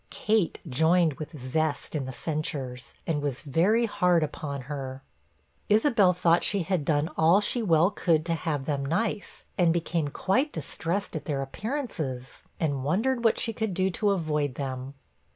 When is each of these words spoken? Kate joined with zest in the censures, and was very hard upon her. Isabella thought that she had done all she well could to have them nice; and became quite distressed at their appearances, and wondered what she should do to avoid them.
Kate 0.09 0.57
joined 0.67 1.13
with 1.19 1.37
zest 1.37 1.93
in 1.93 2.05
the 2.05 2.11
censures, 2.11 2.95
and 3.05 3.21
was 3.21 3.41
very 3.43 3.85
hard 3.85 4.23
upon 4.23 4.61
her. 4.61 5.03
Isabella 5.69 6.15
thought 6.15 6.33
that 6.39 6.43
she 6.43 6.63
had 6.63 6.83
done 6.83 7.09
all 7.17 7.39
she 7.39 7.61
well 7.61 7.91
could 7.91 8.25
to 8.25 8.33
have 8.33 8.65
them 8.65 8.83
nice; 8.83 9.43
and 9.59 9.71
became 9.71 10.07
quite 10.07 10.51
distressed 10.51 11.15
at 11.15 11.25
their 11.25 11.43
appearances, 11.43 12.41
and 12.59 12.83
wondered 12.83 13.23
what 13.23 13.37
she 13.39 13.53
should 13.55 13.75
do 13.75 13.91
to 13.91 14.09
avoid 14.09 14.55
them. 14.55 14.95